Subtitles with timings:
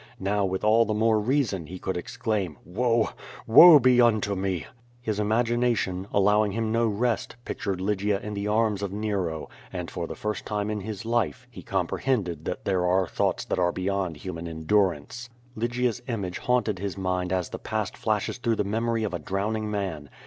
[0.19, 3.09] Now, with all the more reason, he could exclaim: "Woe,
[3.45, 4.67] woe be unto me I"
[4.99, 10.07] His imagination, allowing him no rest, pictured Lygia in the arms of Nero, and, for
[10.07, 13.71] the first time in his life, he compre hended that there are thoughts that are
[13.71, 15.29] beyond human en durance.
[15.53, 19.69] Lygia's image haunted his mind as the past flashes through the memory of a drowning
[19.69, 20.09] man.